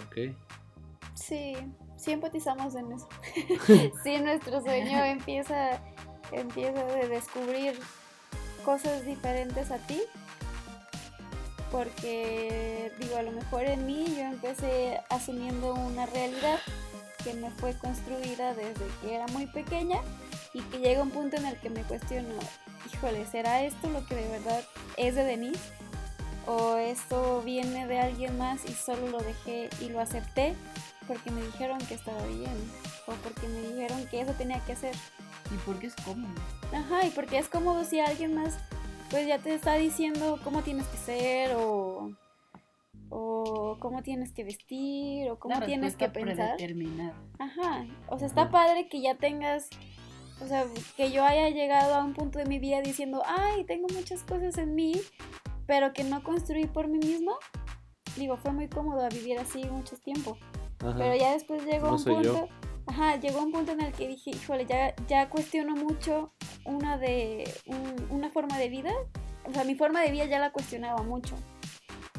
[0.05, 0.35] Ok.
[1.15, 1.55] Sí,
[1.97, 3.07] sí empatizamos en eso.
[4.03, 5.81] sí, nuestro sueño empieza,
[6.31, 7.79] empieza de descubrir
[8.63, 10.01] cosas diferentes a ti.
[11.73, 16.59] Porque, digo, a lo mejor en mí yo empecé asumiendo una realidad
[17.23, 19.97] que me fue construida desde que era muy pequeña
[20.53, 22.35] y que llega un punto en el que me cuestiono,
[22.93, 24.63] híjole, ¿será esto lo que de verdad
[24.97, 25.59] es de Denise?
[26.45, 30.53] ¿O esto viene de alguien más y solo lo dejé y lo acepté
[31.07, 32.71] porque me dijeron que estaba bien?
[33.07, 34.93] ¿O porque me dijeron que eso tenía que hacer?
[35.49, 36.35] Y porque es cómodo.
[36.71, 38.59] Ajá, y porque es cómodo si alguien más
[39.13, 42.09] pues ya te está diciendo cómo tienes que ser o
[43.09, 46.57] o cómo tienes que vestir, o cómo tienes que pensar.
[47.37, 49.69] Ajá, o sea, está padre que ya tengas,
[50.41, 50.65] o sea,
[50.97, 54.57] que yo haya llegado a un punto de mi vida diciendo, ay, tengo muchas cosas
[54.57, 54.99] en mí,
[55.67, 57.37] pero que no construí por mí mismo.
[58.17, 60.39] Digo, fue muy cómodo vivir así mucho tiempo.
[60.79, 62.49] Pero ya después llegó un punto,
[62.87, 66.33] ajá, llegó un punto en el que dije, híjole, ya, ya cuestiono mucho
[66.65, 67.49] una de,
[68.09, 68.91] una forma de vida.
[69.45, 71.35] O sea, mi forma de vida ya la cuestionaba mucho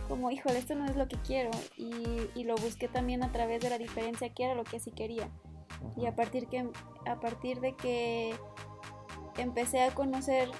[0.08, 1.50] como, híjole, esto no es lo que quiero.
[1.76, 5.30] Y, lo busqué también a través de la diferencia que era lo que sí quería.
[5.96, 6.68] Y a partir, que,
[7.06, 8.34] a partir de que
[9.38, 10.50] empecé a conocer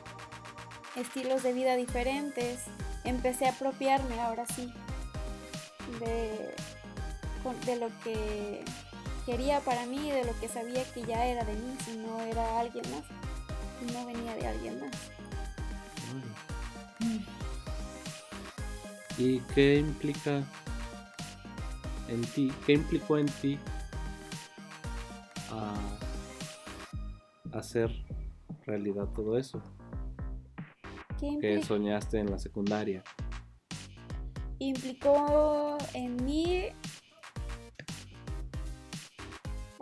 [0.97, 2.65] estilos de vida diferentes,
[3.05, 4.73] empecé a apropiarme ahora sí
[6.01, 6.55] de
[7.67, 8.65] de lo que
[9.25, 12.61] quería para mí de lo que sabía que ya era de mí, si no era
[12.61, 13.05] alguien más,
[13.83, 14.91] y no venía de alguien más.
[19.17, 20.43] ¿Y qué implica
[22.09, 22.53] en ti?
[22.67, 23.59] ¿Qué implicó en ti
[25.51, 25.75] a
[27.57, 27.91] hacer
[28.67, 29.63] realidad todo eso
[31.21, 33.05] ¿Qué que soñaste en la secundaria?
[34.59, 36.69] implicó en mí?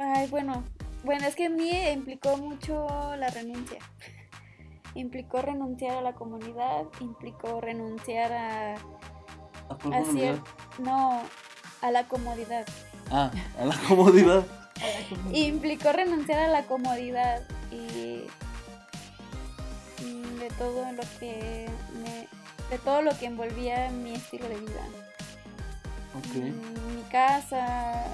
[0.03, 0.65] Ay, bueno,
[1.05, 2.87] bueno, es que en mí implicó mucho
[3.17, 3.79] la renuncia.
[4.95, 10.43] Implicó renunciar a la comunidad, implicó renunciar a, ¿A cuál a cier-
[10.79, 11.21] no,
[11.81, 12.67] a la comodidad.
[13.11, 14.45] Ah, a la comodidad.
[15.33, 18.27] Implicó renunciar a la comodidad y
[20.39, 21.69] de todo lo que
[22.03, 22.27] me,
[22.69, 24.85] de todo lo que envolvía mi estilo de vida.
[26.17, 26.35] Ok.
[26.35, 28.05] Mm, Mi casa,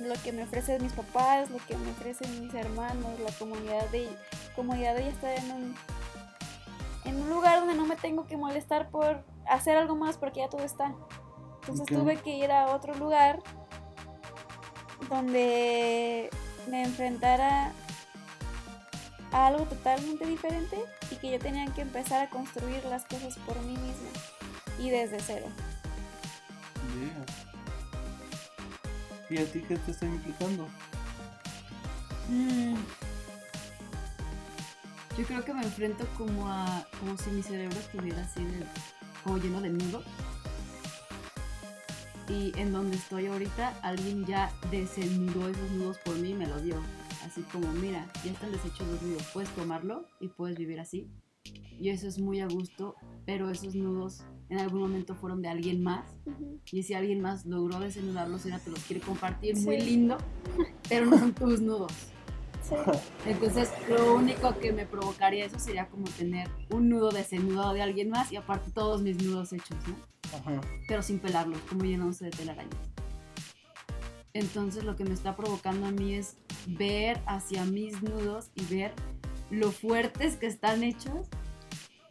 [0.00, 4.08] lo que me ofrecen mis papás, lo que me ofrecen mis hermanos, la comunidad de
[4.56, 5.74] comodidad de estar en un
[7.04, 10.48] en un lugar donde no me tengo que molestar por hacer algo más porque ya
[10.48, 10.94] todo está.
[11.60, 13.40] Entonces tuve que ir a otro lugar
[15.08, 16.30] donde
[16.68, 17.72] me enfrentara
[19.32, 20.78] a algo totalmente diferente
[21.10, 24.10] y que yo tenía que empezar a construir las cosas por mí misma
[24.78, 25.46] y desde cero.
[29.30, 30.66] ¿Y a ti qué te está implicando?
[32.28, 32.74] Mm.
[35.16, 38.64] Yo creo que me enfrento como a como si mi cerebro estuviera así de
[39.22, 40.04] como lleno de nudos.
[42.28, 46.60] Y en donde estoy ahorita, alguien ya desenudó esos nudos por mí y me lo
[46.60, 46.80] dio.
[47.24, 51.10] Así como, mira, ya están deshechos los nudos, puedes tomarlo y puedes vivir así.
[51.44, 52.94] Y eso es muy a gusto,
[53.26, 56.04] pero esos nudos en algún momento fueron de alguien más
[56.72, 60.18] y si alguien más logró desenudarlos y ahora te los quiere compartir, muy lindo,
[60.88, 61.92] pero no son tus nudos.
[62.62, 62.74] Sí.
[63.26, 68.10] Entonces, lo único que me provocaría eso sería como tener un nudo desenudado de alguien
[68.10, 69.96] más y aparte todos mis nudos hechos, ¿no?
[70.36, 70.60] Ajá.
[70.86, 72.76] Pero sin pelarlos, como llenándose de telarañas.
[74.32, 76.36] Entonces, lo que me está provocando a mí es
[76.66, 78.92] ver hacia mis nudos y ver
[79.50, 81.28] lo fuertes que están hechos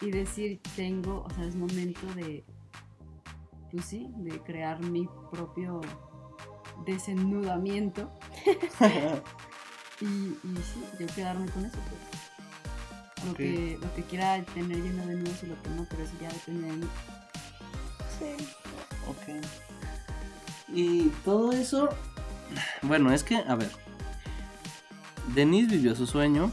[0.02, 2.46] y decir, tengo, o sea, es momento de,
[3.72, 5.82] pues sí, de crear mi propio
[6.86, 8.12] desenudamiento
[10.02, 13.28] y, y sí, yo quedarme con eso, pues.
[13.28, 16.14] Lo, que, lo que quiera tener lleno de nudos y lo que no, pero eso
[16.22, 16.88] ya depende de mí.
[18.18, 18.48] Sí.
[19.10, 19.46] Ok.
[20.74, 21.90] Y todo eso.
[22.82, 23.70] Bueno, es que, a ver.
[25.36, 26.50] Denise vivió su sueño.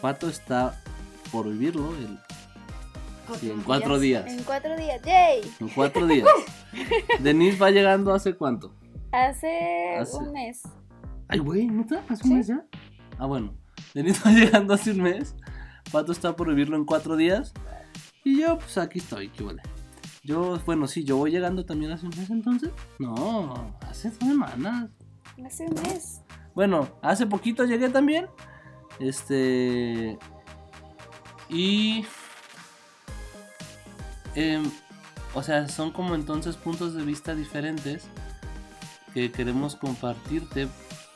[0.00, 0.82] Pato está
[1.30, 2.18] por vivirlo el-
[3.38, 4.26] sí, en cuatro días.
[4.26, 5.40] En cuatro días, ¡yay!
[5.60, 6.28] En cuatro días.
[7.20, 8.74] Denise va llegando hace cuánto.
[9.12, 10.62] Hace, Hace- un mes.
[11.28, 12.02] Ay, güey, ¿neta?
[12.08, 12.30] ¿Hace Sí.
[12.30, 12.64] un mes ya?
[13.18, 13.54] Ah, bueno.
[13.94, 15.34] Denise va llegando hace un mes.
[15.90, 17.52] Pato está por vivirlo en cuatro días.
[18.24, 19.62] Y yo, pues aquí estoy, qué vale.
[20.24, 22.70] Yo, bueno, sí, yo voy llegando también hace un mes entonces.
[23.00, 24.88] No, hace dos semanas.
[25.44, 26.20] Hace un mes.
[26.54, 28.26] Bueno, hace poquito llegué también.
[29.00, 30.16] Este.
[31.48, 32.04] Y.
[34.34, 34.70] em,
[35.34, 38.04] o sea, son como entonces puntos de vista diferentes
[39.14, 40.68] que queremos compartirte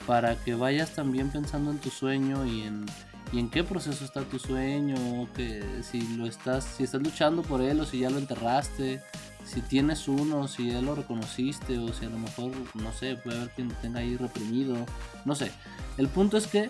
[0.07, 2.87] para que vayas también pensando en tu sueño y en,
[3.33, 7.61] y en qué proceso está tu sueño, que si lo estás, si estás luchando por
[7.61, 9.03] él o si ya lo enterraste,
[9.45, 13.39] si tienes uno, si ya lo reconociste o si a lo mejor, no sé, puede
[13.39, 14.77] haber quien tenga ahí reprimido,
[15.25, 15.51] no sé.
[15.99, 16.69] El punto es que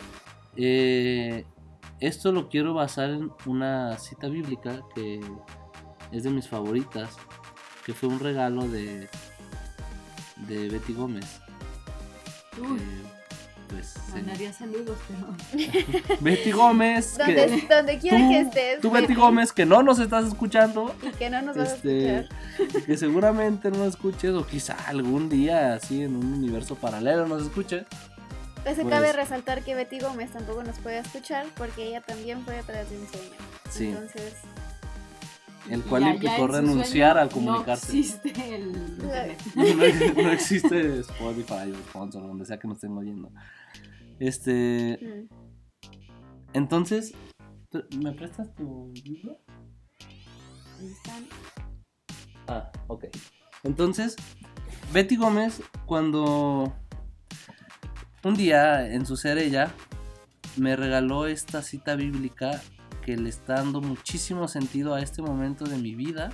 [0.56, 1.44] eh,
[2.00, 5.20] esto lo quiero basar en una cita bíblica que
[6.12, 7.10] es de mis favoritas,
[7.84, 9.08] que fue un regalo de,
[10.48, 11.26] de Betty Gómez.
[12.58, 18.80] Uy, que, pues, mandaría saludos, pero Betty Gómez, Donde, que, donde quiera tú, que estés.
[18.80, 22.20] tú Betty Gómez, que no nos estás escuchando, Y que no nos vas este, a
[22.20, 22.82] escuchar.
[22.84, 27.42] que seguramente no nos escuches o quizá algún día así en un universo paralelo nos
[27.42, 27.84] escuches.
[28.62, 32.42] Pues se pues- cabe resaltar que Betty Gómez tampoco nos puede escuchar porque ella también
[32.44, 33.30] fue atrás de un sueño.
[33.70, 33.86] Sí.
[33.88, 34.34] Entonces,
[35.70, 37.92] El cual ya- implicó renunciar al comunicarse.
[37.92, 39.42] No existe el internet.
[40.16, 43.30] no, no existe Spotify o sponsor, donde sea que nos estén oyendo.
[44.18, 44.98] Este,
[45.28, 45.34] mm,
[46.54, 47.14] entonces,
[47.70, 49.38] ¿tú- ¿me prestas tu libro?
[52.48, 53.06] Ah, ok.
[53.64, 54.16] Entonces,
[54.92, 56.72] Betty Gómez, cuando
[58.22, 59.72] un día en su ser ella,
[60.56, 62.62] me regaló esta cita bíblica
[63.06, 66.30] que le está dando muchísimo sentido a este momento de mi vida.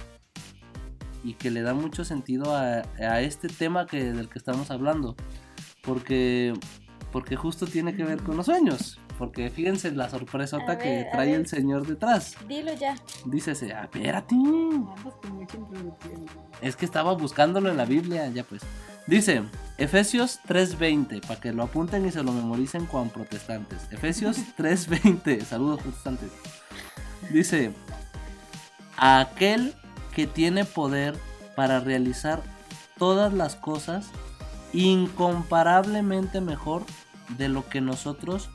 [1.25, 5.15] y que le da mucho sentido a, a este tema que, del que estamos hablando.
[5.85, 6.53] Porque,
[7.13, 8.99] porque justo tiene que ver con los sueños.
[9.19, 12.35] Porque fíjense la sorpresota que ver, a trae el señor detrás.
[12.49, 12.97] Dilo ya.
[13.27, 14.35] Dícese, "Ah, espérate.
[16.61, 18.63] Es que estaba buscándolo en la Biblia, ya pues.
[19.07, 19.43] Dice,
[19.79, 23.81] Efesios 3.20, para que lo apunten y se lo memoricen con protestantes.
[23.91, 26.31] Efesios 3.20, saludos protestantes.
[27.31, 27.73] Dice,
[28.97, 29.75] a aquel
[30.15, 31.15] que tiene poder
[31.57, 32.43] para realizar
[32.99, 34.11] todas las cosas
[34.73, 36.85] incomparablemente mejor
[37.37, 38.49] de lo que nosotros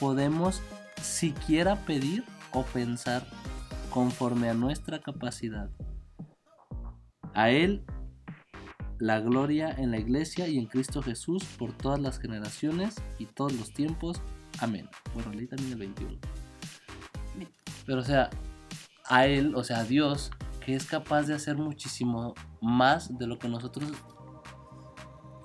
[0.00, 0.62] podemos
[1.02, 3.26] siquiera pedir o pensar
[3.90, 5.70] conforme a nuestra capacidad.
[7.34, 7.84] A Él
[8.98, 13.52] la gloria en la iglesia y en Cristo Jesús por todas las generaciones y todos
[13.52, 14.20] los tiempos.
[14.60, 14.88] Amén.
[15.14, 16.18] Bueno, leí también el 21.
[17.88, 18.28] Pero o sea,
[19.06, 20.30] a Él, o sea, a Dios,
[20.64, 23.90] que es capaz de hacer muchísimo más de lo que nosotros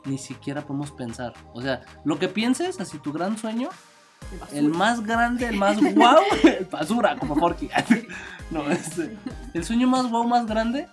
[0.03, 1.33] ni siquiera podemos pensar.
[1.53, 3.69] O sea, lo que pienses, así tu gran sueño,
[4.51, 6.21] el más grande, el más guau,
[6.69, 7.69] basura, como Forky.
[8.51, 9.17] no, este,
[9.53, 10.89] el sueño más guau, más grande,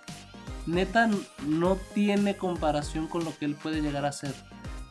[0.65, 1.09] neta,
[1.45, 4.33] no tiene comparación con lo que él puede llegar a ser.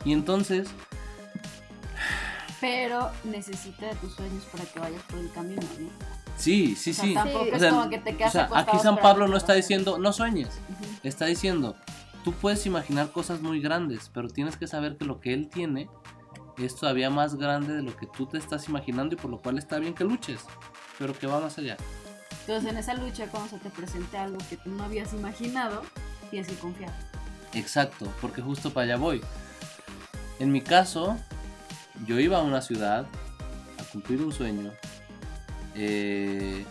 [0.05, 0.69] Y entonces,
[2.59, 6.10] Pero necesita de tus sueños para que vayas por el camino, ¿no?
[6.41, 7.13] Sí, sí, O sea, sí.
[7.13, 7.49] tampoco Sí.
[7.51, 9.97] es O sea, como que te quedas O sea, aquí San Pablo no está diciendo,
[9.97, 10.59] no sueñes.
[11.03, 11.75] Está diciendo,
[12.23, 15.89] tú puedes imaginar cosas muy grandes, pero tienes que saber que lo que él tiene
[16.57, 19.57] es todavía más grande de lo que tú te estás imaginando y por lo cual
[19.57, 20.41] está bien que luches,
[20.99, 21.77] pero que va más allá.
[22.41, 25.83] Entonces, en esa lucha, cuando se te presente algo que tú no habías imaginado,
[26.29, 26.91] tienes que confiar.
[27.53, 29.21] Exacto, porque justo para allá voy.
[30.39, 31.17] En mi caso,
[32.05, 33.05] yo iba a una ciudad
[33.79, 34.71] a cumplir un sueño
[35.75, 36.65] eh,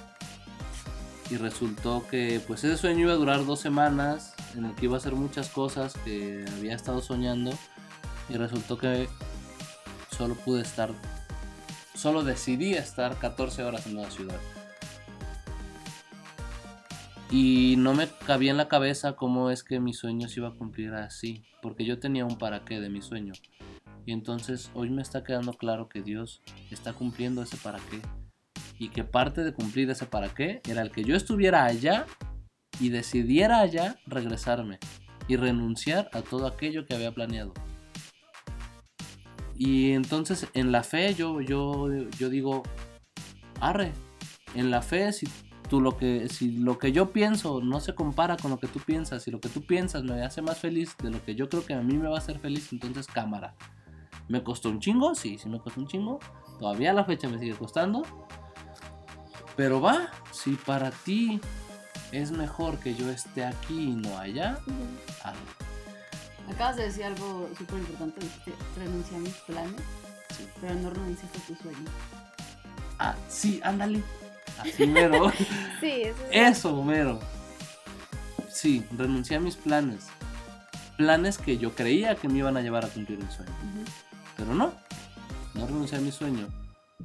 [1.31, 4.97] y resultó que pues ese sueño iba a durar dos semanas en el que iba
[4.97, 7.53] a hacer muchas cosas que había estado soñando
[8.29, 9.09] y resultó que
[10.17, 10.91] solo pude estar,
[11.95, 14.39] solo decidí estar 14 horas en la ciudad.
[17.31, 20.55] Y no me cabía en la cabeza cómo es que mi sueño se iba a
[20.55, 23.33] cumplir así, porque yo tenía un para qué de mi sueño.
[24.05, 28.01] Y entonces hoy me está quedando claro que Dios está cumpliendo ese para qué.
[28.81, 32.07] Y que parte de cumplir ese para qué era el que yo estuviera allá
[32.81, 34.81] y decidiera allá regresarme
[35.29, 37.53] y renunciar a todo aquello que había planeado.
[39.55, 41.89] Y entonces en la fe yo, yo,
[42.19, 42.63] yo digo,
[43.61, 43.93] arre,
[44.55, 45.29] en la fe si
[45.69, 48.81] tú lo que si lo que yo pienso no se compara con lo que tú
[48.81, 51.65] piensas y lo que tú piensas me hace más feliz de lo que yo creo
[51.65, 53.55] que a mí me va a hacer feliz entonces cámara
[54.27, 56.19] me costó un chingo sí sí me costó un chingo.
[56.59, 58.03] Todavía la fecha me sigue costando
[59.57, 61.41] pero va si para ti
[62.13, 64.59] es mejor que yo esté aquí y no allá
[65.23, 65.41] hazlo.
[66.53, 69.81] Acabas de decir algo súper importante, dijiste, renuncié a mis planes,
[70.37, 70.47] Sí.
[70.61, 71.91] pero no renunciaste a tus sueños.
[72.99, 74.03] ah sí ándale
[74.59, 75.33] así mero
[75.81, 76.59] Sí, eso es.
[76.59, 77.19] Eso, mero.
[78.49, 80.07] Sí, renuncié a mis planes.
[80.97, 83.53] Planes que yo creía que me iban a llevar a cumplir el sueño.
[84.37, 84.73] Pero no.
[85.55, 86.47] No renuncié a mi sueño.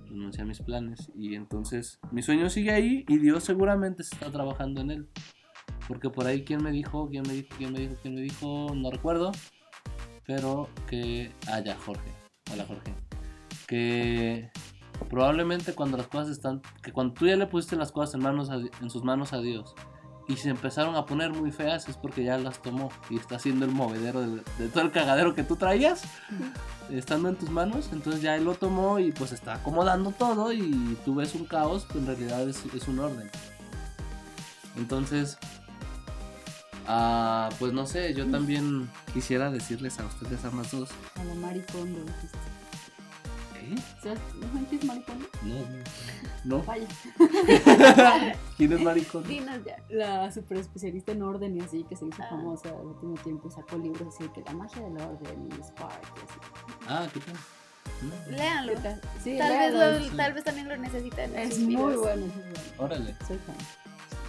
[0.07, 1.11] Renuncié a mis planes.
[1.15, 5.09] Y entonces mi sueño sigue ahí y Dios seguramente se está trabajando en él.
[5.87, 7.09] Porque por ahí, ¿quién me dijo?
[7.09, 7.49] ¿Quién me dijo?
[7.57, 7.95] ¿Quién me dijo?
[8.01, 8.73] ¿Quién me dijo?
[8.75, 9.31] No recuerdo.
[10.25, 11.31] Pero que...
[11.47, 12.11] Ah, ya, Jorge.
[12.51, 12.93] Hola, Jorge.
[13.67, 14.49] Que
[15.09, 16.61] probablemente cuando las cosas están...
[16.81, 19.75] Que cuando tú ya le pusiste las cosas en, manos en sus manos a Dios
[20.27, 23.65] y se empezaron a poner muy feas es porque ya las tomó y está haciendo
[23.65, 26.03] el movedero de, de todo el cagadero que tú traías
[26.89, 27.89] estando en tus manos.
[27.91, 31.85] Entonces ya él lo tomó y pues está acomodando todo y tú ves un caos
[31.87, 33.29] pero en realidad es, es un orden.
[34.77, 35.37] Entonces
[36.87, 41.99] ah, pues no sé yo también quisiera decirles a ustedes ambas dos A la maricondo,
[41.99, 42.37] dijiste.
[43.73, 43.75] ¿Eh?
[44.01, 44.19] ¿Sabes?
[44.39, 45.25] ¿No manches maricondo?
[45.43, 46.87] no no Vaya.
[48.57, 49.77] quién es maricón Dinos ya.
[49.89, 52.27] La super especialista en orden y así, que se hizo Ah.
[52.29, 56.01] famosa al último tiempo y sacó libros así que la magia del orden y Spark
[56.01, 56.85] y así.
[56.87, 57.35] ah qué tal
[58.01, 58.37] No.
[58.37, 58.73] Léanlo.
[59.23, 60.11] Sí, Tal vez, léalo, lo- sí.
[60.17, 61.35] tal vez también lo necesitan.
[61.35, 62.53] en Es muy bueno, muy bueno.
[62.77, 63.55] órale Soy fan.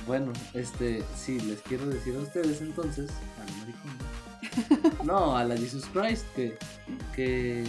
[0.06, 5.56] Bueno, este, sí, les quiero decir a ustedes entonces, a la maricona, no, a la
[5.56, 6.56] Jesus Christ, que,
[7.14, 7.64] que,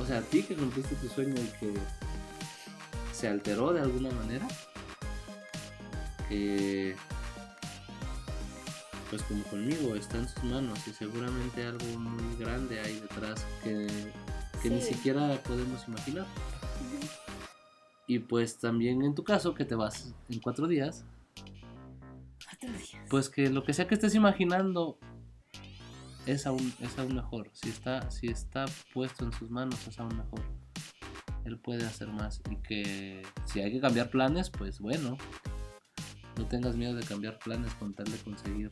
[0.00, 1.74] o sea, a ti que cumpliste tu sueño y que
[3.12, 4.46] se alteró de alguna manera,
[6.28, 6.96] que,
[9.10, 13.86] pues como conmigo, está en sus manos y seguramente algo muy grande hay detrás que,
[14.62, 16.26] que ni siquiera podemos imaginar.
[18.06, 21.04] Y pues también en tu caso, que te vas en cuatro días.
[22.44, 22.90] cuatro días.
[23.08, 24.98] Pues que lo que sea que estés imaginando
[26.26, 27.50] es aún, es aún mejor.
[27.52, 30.40] Si está, si está puesto en sus manos, es aún mejor.
[31.44, 32.40] Él puede hacer más.
[32.50, 35.16] Y que si hay que cambiar planes, pues bueno.
[36.36, 38.68] No tengas miedo de cambiar planes con tal de conseguir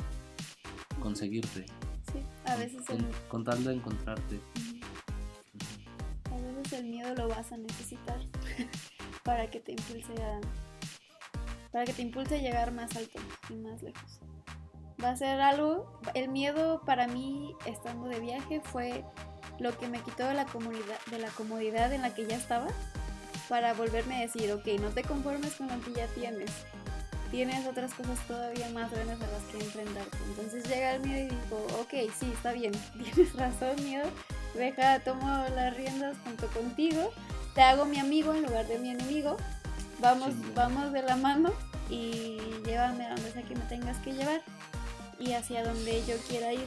[1.01, 1.67] conseguirte.
[2.13, 4.41] Sí, a veces Con, el, con tal de encontrarte.
[6.31, 8.21] a veces el miedo lo vas a necesitar
[9.25, 10.41] para que te impulse a
[11.71, 14.21] para que te impulse a llegar más alto y más lejos.
[15.03, 19.05] Va a ser algo, el miedo para mí estando de viaje fue
[19.59, 22.69] lo que me quitó de la comodidad, de la comodidad en la que ya estaba
[23.49, 26.51] para volverme a decir, ok, no te conformes con lo que ya tienes.
[27.31, 30.19] Tienes otras cosas todavía más grandes a las que enfrentarte.
[30.29, 34.09] Entonces llega el miedo y digo, ok, sí, está bien, tienes razón, miedo.
[34.55, 37.11] Deja, tomo las riendas junto contigo.
[37.55, 39.37] Te hago mi amigo en lugar de mi enemigo.
[39.99, 41.53] Vamos, vamos de la mano
[41.89, 44.41] y llévame a donde sea que me tengas que llevar
[45.23, 46.67] y hacia donde yo quiera ir.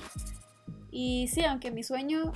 [0.92, 2.32] Y sí, aunque mi sueño,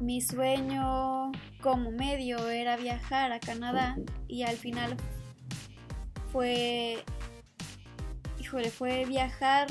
[0.00, 3.96] mi sueño como medio era viajar a Canadá
[4.28, 4.96] y al final
[6.32, 7.04] fue,
[8.40, 9.68] híjole, fue viajar,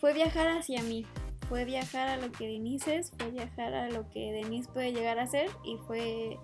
[0.00, 1.06] fue viajar hacia mí,
[1.48, 5.18] fue viajar a lo que Denise es, fue viajar a lo que Denise puede llegar
[5.18, 6.38] a ser y fue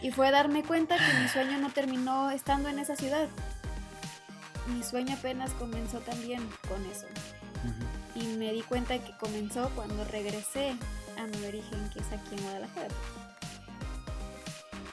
[0.00, 3.28] y fue darme cuenta que mi sueño no terminó estando en esa ciudad.
[4.66, 7.06] Mi sueño apenas comenzó también con eso.
[8.14, 10.76] Y me di cuenta que comenzó cuando regresé
[11.18, 12.94] a mi origen, que es aquí en Guadalajara.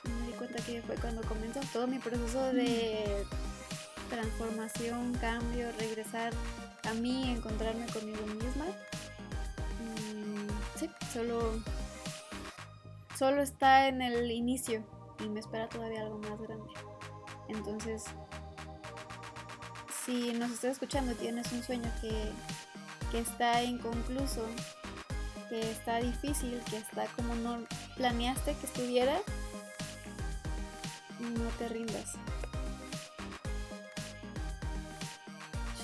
[0.04, 3.26] Me di cuenta que fue cuando comenzó todo mi proceso de
[4.10, 6.34] transformación, cambio, regresar
[6.84, 8.66] a mí, encontrarme conmigo misma.
[9.80, 11.62] Mm, sí, solo,
[13.18, 14.84] solo está en el inicio
[15.24, 16.70] y me espera todavía algo más grande.
[17.48, 18.06] Entonces,
[20.10, 22.32] si nos estás escuchando, tienes un sueño que,
[23.12, 24.44] que está inconcluso,
[25.50, 27.60] que está difícil, que está como no
[27.96, 29.20] planeaste que estuviera,
[31.20, 32.14] no te rindas.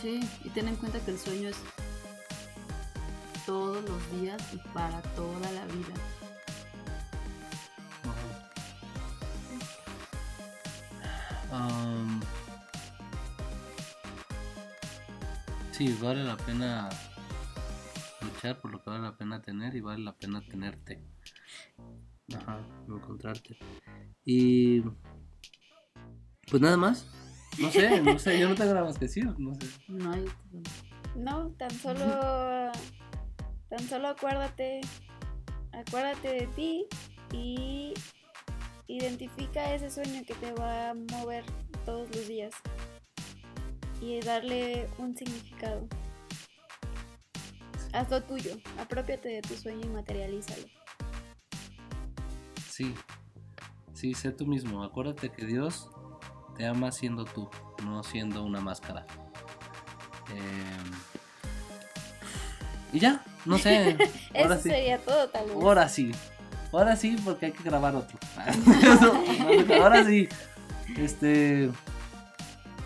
[0.02, 1.58] Sí, y ten en cuenta que el sueño es
[3.46, 5.94] todos los días y para toda la vida.
[15.76, 16.90] Sí, vale la pena
[18.22, 21.02] luchar por lo que vale la pena tener y vale la pena tenerte.
[22.34, 23.58] Ajá, encontrarte.
[24.24, 24.82] Y
[26.50, 27.06] pues nada más.
[27.60, 29.68] No sé, no sé, yo no tengo nada más que decir, no sé.
[29.88, 30.26] No hay
[31.16, 32.72] No, tan solo,
[33.70, 34.82] tan solo acuérdate,
[35.74, 36.88] acuérdate de ti
[37.34, 37.94] y
[38.88, 41.44] identifica ese sueño que te va a mover
[41.86, 42.54] todos los días
[44.02, 45.88] y darle un significado.
[47.94, 50.66] Hazlo tuyo, apropiate de tu sueño y materialízalo.
[52.70, 52.94] Sí,
[53.94, 54.84] sí, sé tú mismo.
[54.84, 55.90] Acuérdate que Dios
[56.58, 57.50] te ama siendo tú,
[57.86, 59.06] no siendo una máscara.
[60.30, 60.92] Em,
[62.92, 63.98] y ya, no sé.
[64.36, 64.70] Ahora Eso sí.
[64.70, 65.56] sería todo, tal vez.
[65.56, 66.12] Ahora sí.
[66.74, 68.18] Ahora sí, porque hay que grabar otro.
[69.82, 70.28] Ahora sí.
[70.98, 71.72] Este.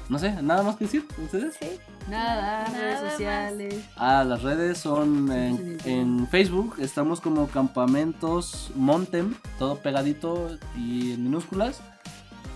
[0.10, 1.06] No sé, nada más que decir.
[1.24, 1.56] ¿Ustedes?
[1.62, 1.68] Sí.
[2.10, 3.12] nada, Nada redes más.
[3.12, 3.86] sociales.
[3.96, 6.76] Ah, las redes son en, en Facebook.
[6.80, 9.36] Estamos como Campamentos Montem.
[9.60, 11.82] Todo pegadito y en minúsculas.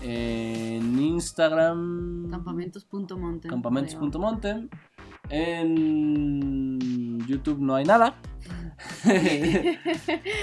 [0.02, 2.28] En Instagram.
[2.30, 3.48] Campamentos.montem.
[3.50, 4.68] Campamentos.montem.
[5.30, 8.16] En YouTube no hay nada.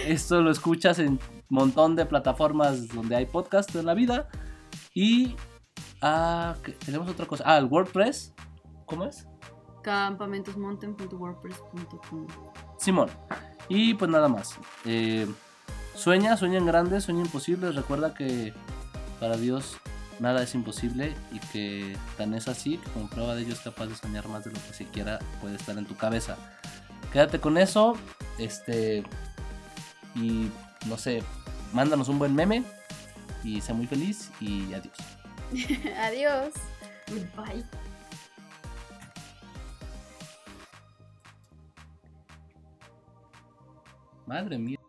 [0.08, 4.30] Esto lo escuchas en un montón de plataformas donde hay podcast en la vida.
[4.94, 5.36] Y
[6.02, 7.44] ah, tenemos otra cosa.
[7.46, 8.34] Ah, el WordPress.
[8.86, 9.28] ¿Cómo es?
[9.84, 12.28] Campamentos.montem.wordpress.com.
[12.78, 13.10] Simón.
[13.70, 14.58] Y pues nada más.
[14.86, 15.28] Eh,
[15.96, 17.72] sueña, sueña en grande, sueña imposible.
[17.72, 18.54] Recuerda que
[19.20, 19.78] para Dios
[20.20, 23.88] nada es imposible y que tan es así que como prueba de ello es capaz
[23.88, 26.38] de soñar más de lo que siquiera puede estar en tu cabeza.
[27.12, 27.96] Quédate con eso.
[28.38, 29.04] Este.
[30.16, 30.50] Y
[30.88, 31.24] no sé,
[31.74, 32.64] mándanos un buen meme.
[33.44, 35.21] Y sea muy feliz y adiós.
[36.08, 36.54] Adiós.
[37.10, 37.64] Goodbye.
[44.26, 44.81] Madre mía.